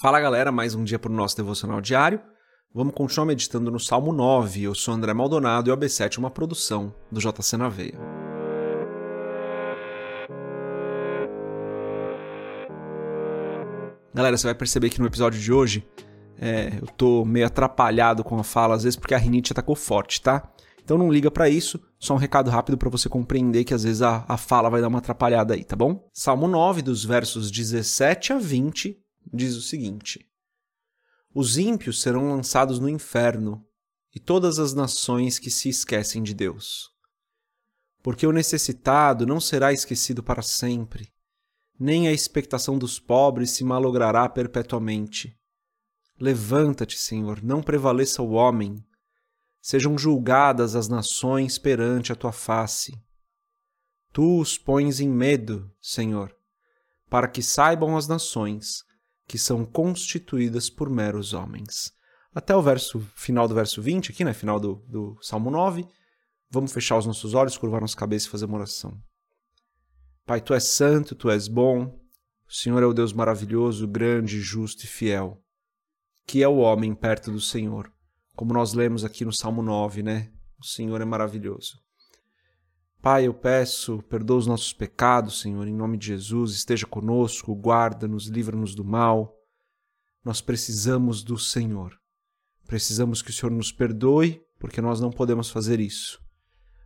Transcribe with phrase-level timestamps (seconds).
[0.00, 2.22] Fala galera, mais um dia para o nosso devocional diário.
[2.74, 4.62] Vamos continuar meditando no Salmo 9.
[4.62, 7.98] Eu sou André Maldonado e o AB7 é uma produção do JC na Veia.
[14.14, 15.86] Galera, você vai perceber que no episódio de hoje
[16.40, 20.22] é, eu tô meio atrapalhado com a fala, às vezes porque a rinite atacou forte,
[20.22, 20.50] tá?
[20.82, 24.00] Então não liga para isso, só um recado rápido para você compreender que às vezes
[24.00, 26.08] a, a fala vai dar uma atrapalhada aí, tá bom?
[26.14, 28.98] Salmo 9, dos versos 17 a 20,
[29.32, 30.28] diz o seguinte:
[31.34, 33.66] Os ímpios serão lançados no inferno,
[34.14, 36.90] e todas as nações que se esquecem de Deus.
[38.02, 41.12] Porque o necessitado não será esquecido para sempre,
[41.78, 45.34] nem a expectação dos pobres se malogrará perpetuamente.
[46.18, 48.84] Levanta-te, Senhor, não prevaleça o homem.
[49.62, 52.92] Sejam julgadas as nações perante a tua face.
[54.12, 56.34] Tu os pões em medo, Senhor,
[57.08, 58.84] para que saibam as nações
[59.30, 61.92] que são constituídas por meros homens.
[62.34, 64.32] Até o verso final do verso 20, aqui, né?
[64.32, 65.86] Final do, do Salmo 9.
[66.50, 69.00] Vamos fechar os nossos olhos, curvar nossa cabeça e fazer uma oração.
[70.26, 71.96] Pai, tu és santo, tu és bom.
[72.48, 75.40] O Senhor é o Deus maravilhoso, grande, justo e fiel.
[76.26, 77.88] Que é o homem perto do Senhor?
[78.34, 80.32] Como nós lemos aqui no Salmo 9, né?
[80.58, 81.78] O Senhor é maravilhoso.
[83.02, 88.26] Pai, eu peço, perdoa os nossos pecados, Senhor, em nome de Jesus, esteja conosco, guarda-nos,
[88.26, 89.34] livra-nos do mal.
[90.22, 91.98] Nós precisamos do Senhor.
[92.66, 96.22] Precisamos que o Senhor nos perdoe, porque nós não podemos fazer isso.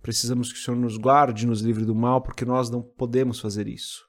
[0.00, 3.68] Precisamos que o Senhor nos guarde, nos livre do mal, porque nós não podemos fazer
[3.68, 4.08] isso.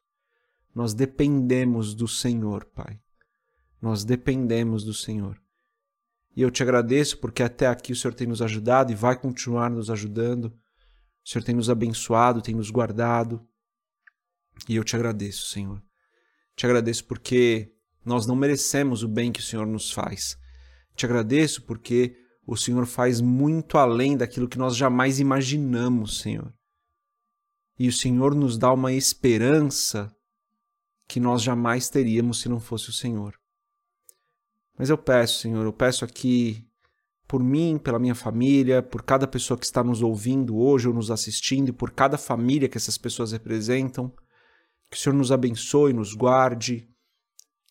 [0.73, 2.97] Nós dependemos do Senhor, Pai.
[3.81, 5.37] Nós dependemos do Senhor.
[6.33, 9.69] E eu te agradeço porque até aqui o Senhor tem nos ajudado e vai continuar
[9.69, 10.53] nos ajudando.
[11.29, 13.47] O Senhor tem nos abençoado, tem nos guardado.
[14.67, 15.79] E eu te agradeço, Senhor.
[16.55, 17.71] Te agradeço porque
[18.03, 20.35] nós não merecemos o bem que o Senhor nos faz.
[20.95, 26.51] Te agradeço porque o Senhor faz muito além daquilo que nós jamais imaginamos, Senhor.
[27.77, 30.11] E o Senhor nos dá uma esperança
[31.07, 33.39] que nós jamais teríamos se não fosse o Senhor.
[34.75, 36.67] Mas eu peço, Senhor, eu peço aqui
[37.29, 41.11] por mim, pela minha família, por cada pessoa que está nos ouvindo hoje ou nos
[41.11, 44.11] assistindo e por cada família que essas pessoas representam.
[44.89, 46.89] Que o Senhor nos abençoe, nos guarde,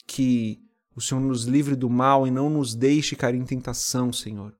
[0.06, 0.60] que
[0.94, 4.54] o Senhor nos livre do mal e não nos deixe cair em tentação, Senhor.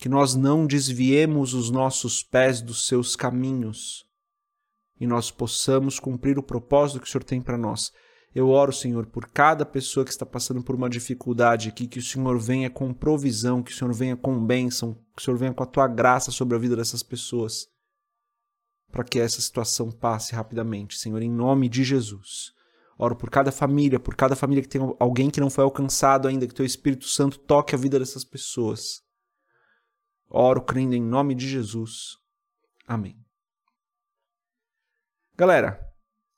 [0.00, 4.04] Que nós não desviemos os nossos pés dos seus caminhos
[4.98, 7.92] e nós possamos cumprir o propósito que o Senhor tem para nós
[8.34, 12.02] eu oro, Senhor, por cada pessoa que está passando por uma dificuldade aqui, que o
[12.02, 15.62] Senhor venha com provisão, que o Senhor venha com bênção, que o Senhor venha com
[15.62, 17.68] a tua graça sobre a vida dessas pessoas,
[18.90, 22.52] para que essa situação passe rapidamente, Senhor, em nome de Jesus.
[22.98, 26.46] Oro por cada família, por cada família que tem alguém que não foi alcançado ainda,
[26.46, 29.00] que teu Espírito Santo toque a vida dessas pessoas.
[30.28, 32.18] Oro crendo em nome de Jesus.
[32.86, 33.16] Amém.
[35.36, 35.93] Galera,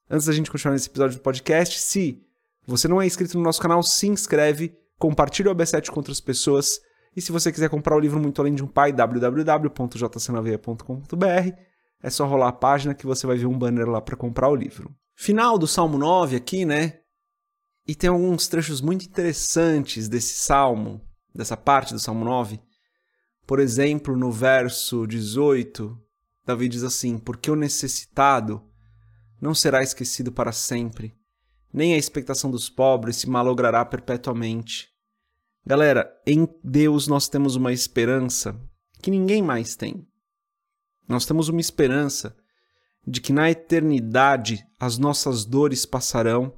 [0.09, 2.23] Antes da gente continuar nesse episódio do podcast, se
[2.65, 6.81] você não é inscrito no nosso canal, se inscreve, compartilha o AB7 com outras pessoas.
[7.15, 11.59] E se você quiser comprar o livro Muito Além de um Pai, www.jcnaveia.com.br,
[12.03, 14.55] é só rolar a página que você vai ver um banner lá para comprar o
[14.55, 14.95] livro.
[15.17, 17.01] Final do Salmo 9 aqui, né?
[17.87, 21.01] E tem alguns trechos muito interessantes desse salmo,
[21.35, 22.61] dessa parte do Salmo 9.
[23.47, 25.99] Por exemplo, no verso 18,
[26.45, 28.63] Davi diz assim: Porque o necessitado
[29.41, 31.15] não será esquecido para sempre,
[31.73, 34.89] nem a expectação dos pobres se malogrará perpetuamente.
[35.65, 38.59] Galera, em Deus nós temos uma esperança
[39.03, 40.07] que ninguém mais tem.
[41.09, 42.37] Nós temos uma esperança
[43.07, 46.53] de que na eternidade as nossas dores passarão,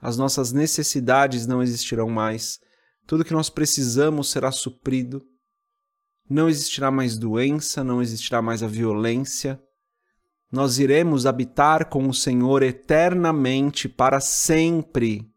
[0.00, 2.58] as nossas necessidades não existirão mais,
[3.06, 5.22] tudo que nós precisamos será suprido,
[6.28, 9.60] não existirá mais doença, não existirá mais a violência,
[10.54, 15.28] nós iremos habitar com o Senhor eternamente, para sempre,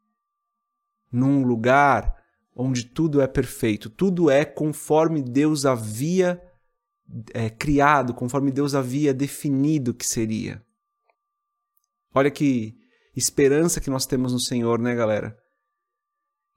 [1.11, 2.15] num lugar
[2.55, 6.39] onde tudo é perfeito, tudo é conforme Deus havia
[7.33, 10.63] é, criado, conforme Deus havia definido que seria.
[12.13, 12.77] Olha que
[13.15, 15.35] esperança que nós temos no Senhor, né, galera?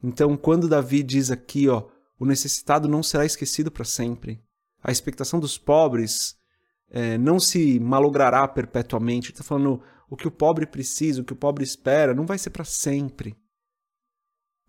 [0.02, 4.38] Então, quando Davi diz aqui, ó, o necessitado não será esquecido para sempre.
[4.82, 6.38] A expectação dos pobres
[6.90, 9.28] é, não se malogrará perpetuamente.
[9.28, 12.36] Ele está falando o que o pobre precisa, o que o pobre espera, não vai
[12.36, 13.36] ser para sempre.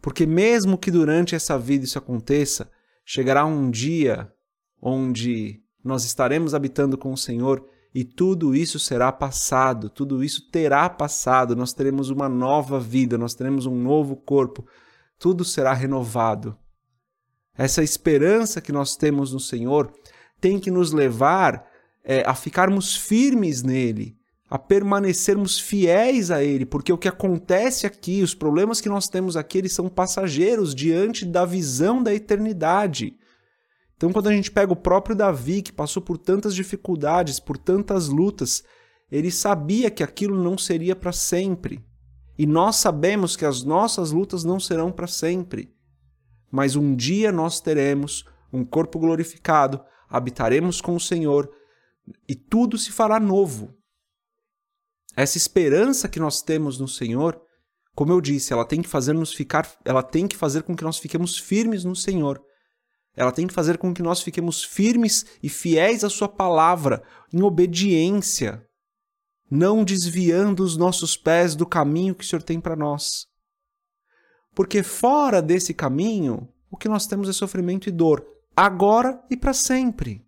[0.01, 2.71] Porque mesmo que durante essa vida isso aconteça,
[3.05, 4.31] chegará um dia
[4.81, 10.89] onde nós estaremos habitando com o Senhor e tudo isso será passado, tudo isso terá
[10.89, 14.65] passado, nós teremos uma nova vida, nós teremos um novo corpo,
[15.19, 16.57] tudo será renovado.
[17.55, 19.93] Essa esperança que nós temos no Senhor
[20.39, 21.69] tem que nos levar
[22.03, 24.15] é, a ficarmos firmes nele,
[24.49, 29.37] a permanecermos fiéis a ele, porque o que acontece aqui, os problemas que nós temos
[29.37, 33.15] aqui, eles são passageiros diante da visão da eternidade.
[33.95, 38.07] Então, quando a gente pega o próprio Davi, que passou por tantas dificuldades, por tantas
[38.07, 38.63] lutas,
[39.11, 41.83] ele sabia que aquilo não seria para sempre.
[42.37, 45.71] E nós sabemos que as nossas lutas não serão para sempre.
[46.51, 51.49] Mas um dia nós teremos um corpo glorificado, habitaremos com o Senhor
[52.27, 53.73] e tudo se fará novo.
[55.15, 57.39] Essa esperança que nós temos no Senhor,
[57.93, 60.83] como eu disse, ela tem que fazer nos ficar, ela tem que fazer com que
[60.83, 62.41] nós fiquemos firmes no Senhor.
[63.15, 67.03] Ela tem que fazer com que nós fiquemos firmes e fiéis à Sua palavra,
[67.33, 68.65] em obediência,
[69.49, 73.25] não desviando os nossos pés do caminho que o Senhor tem para nós.
[74.55, 78.25] Porque fora desse caminho, o que nós temos é sofrimento e dor,
[78.55, 80.25] agora e para sempre.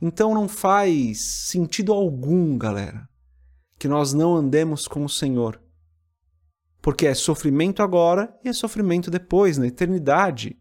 [0.00, 3.08] Então não faz sentido algum, galera,
[3.78, 5.60] que nós não andemos com o Senhor.
[6.82, 10.56] Porque é sofrimento agora e é sofrimento depois, na eternidade.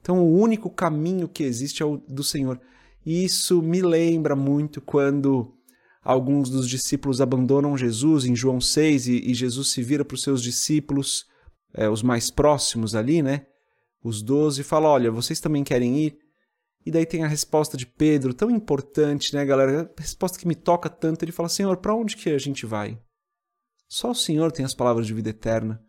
[0.00, 2.60] Então, o único caminho que existe é o do Senhor.
[3.04, 5.54] E isso me lembra muito quando
[6.02, 10.22] alguns dos discípulos abandonam Jesus em João 6 e, e Jesus se vira para os
[10.22, 11.24] seus discípulos,
[11.72, 13.46] é, os mais próximos ali, né?
[14.02, 16.18] Os doze, e fala: Olha, vocês também querem ir?
[16.86, 19.90] E daí tem a resposta de Pedro, tão importante, né, galera?
[19.96, 21.24] A resposta que me toca tanto.
[21.24, 22.98] Ele fala: Senhor, para onde que a gente vai?
[23.88, 25.80] Só o Senhor tem as palavras de vida eterna.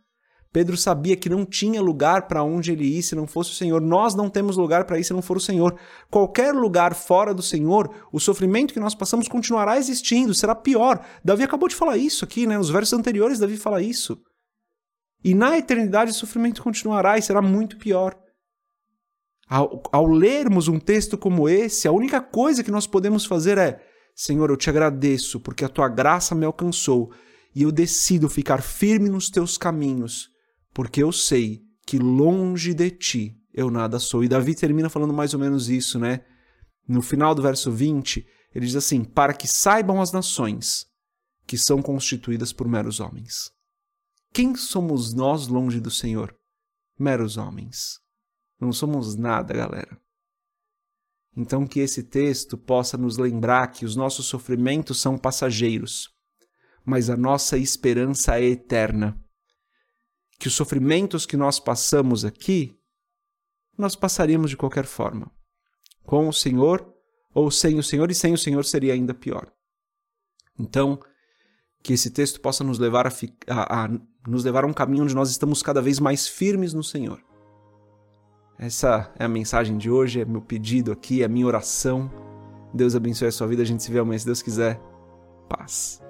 [0.56, 3.82] Pedro sabia que não tinha lugar para onde ele ir se não fosse o Senhor.
[3.82, 5.78] Nós não temos lugar para ir se não for o Senhor.
[6.10, 11.06] Qualquer lugar fora do Senhor, o sofrimento que nós passamos continuará existindo, será pior.
[11.22, 12.58] Davi acabou de falar isso aqui, né?
[12.58, 14.18] Nos versos anteriores, Davi fala isso.
[15.22, 18.16] E na eternidade o sofrimento continuará e será muito pior.
[19.48, 23.82] Ao, ao lermos um texto como esse, a única coisa que nós podemos fazer é:
[24.16, 27.12] Senhor, eu te agradeço porque a tua graça me alcançou
[27.54, 30.30] e eu decido ficar firme nos teus caminhos
[30.76, 34.24] porque eu sei que longe de ti eu nada sou.
[34.26, 36.26] E Davi termina falando mais ou menos isso, né?
[36.86, 40.86] No final do verso 20, ele diz assim: Para que saibam as nações
[41.48, 43.50] que são constituídas por meros homens.
[44.34, 46.36] Quem somos nós longe do Senhor?
[47.00, 48.00] Meros homens.
[48.60, 50.00] Não somos nada, galera.
[51.36, 56.10] Então, que esse texto possa nos lembrar que os nossos sofrimentos são passageiros,
[56.86, 59.20] mas a nossa esperança é eterna
[60.40, 62.78] que os sofrimentos que nós passamos aqui,
[63.78, 65.32] nós passaríamos de qualquer forma.
[66.04, 66.94] Com o Senhor
[67.34, 69.52] ou sem o Senhor, e sem o Senhor seria ainda pior.
[70.58, 71.00] Então,
[71.84, 73.12] que esse texto possa nos levar a,
[73.50, 73.90] a, a,
[74.28, 77.22] nos levar a um caminho onde nós estamos cada vez mais firmes no Senhor.
[78.58, 82.10] Essa é a mensagem de hoje, é meu pedido aqui, é minha oração.
[82.74, 84.80] Deus abençoe a sua vida, a gente se vê amanhã, se Deus quiser.
[85.50, 86.02] Paz.